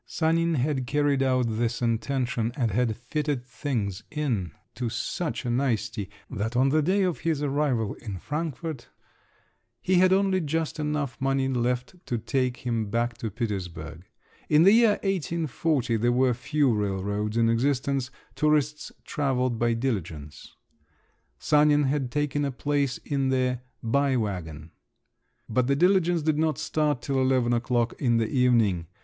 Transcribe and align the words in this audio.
Sanin 0.07 0.55
had 0.55 0.87
carried 0.87 1.21
out 1.21 1.45
this 1.47 1.79
intention, 1.79 2.51
and 2.55 2.71
had 2.71 2.97
fitted 2.97 3.45
things 3.45 4.01
in 4.09 4.51
to 4.73 4.89
such 4.89 5.45
a 5.45 5.49
nicety 5.51 6.09
that 6.27 6.55
on 6.57 6.69
the 6.69 6.81
day 6.81 7.03
of 7.03 7.19
his 7.19 7.43
arrival 7.43 7.93
in 8.01 8.17
Frankfort 8.17 8.89
he 9.79 9.97
had 9.99 10.11
only 10.11 10.41
just 10.41 10.79
enough 10.79 11.21
money 11.21 11.47
left 11.47 12.03
to 12.07 12.17
take 12.17 12.57
him 12.65 12.89
back 12.89 13.15
to 13.19 13.29
Petersburg. 13.29 14.03
In 14.49 14.63
the 14.63 14.71
year 14.71 14.97
1840 15.03 15.97
there 15.97 16.11
were 16.11 16.33
few 16.33 16.73
railroads 16.73 17.37
in 17.37 17.47
existence; 17.47 18.09
tourists 18.33 18.91
travelled 19.05 19.59
by 19.59 19.75
diligence. 19.75 20.55
Sanin 21.37 21.83
had 21.83 22.09
taken 22.11 22.43
a 22.43 22.49
place 22.51 22.97
in 23.05 23.29
the 23.29 23.59
"bei 23.83 24.17
wagon"; 24.17 24.71
but 25.47 25.67
the 25.67 25.75
diligence 25.75 26.23
did 26.23 26.39
not 26.39 26.57
start 26.57 27.03
till 27.03 27.21
eleven 27.21 27.53
o'clock 27.53 27.93
in 28.01 28.17
the 28.17 28.27
evening. 28.27 28.87